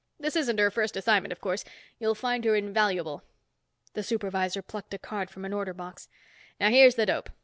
This 0.19 0.35
isn't 0.35 0.57
her 0.57 0.71
first 0.71 0.97
assignment, 0.97 1.31
of 1.31 1.39
course. 1.41 1.63
You'll 1.99 2.15
find 2.15 2.43
her 2.43 2.55
invaluable." 2.55 3.21
The 3.93 4.01
supervisor 4.01 4.63
plucked 4.63 4.95
a 4.95 4.97
card 4.97 5.29
from 5.29 5.45
an 5.45 5.53
order 5.53 5.75
box. 5.75 6.09
"Now 6.59 6.69
here's 6.71 6.95
the 6.95 7.05
dope. 7.05 7.29